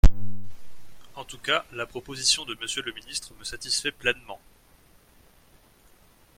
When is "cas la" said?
1.37-1.85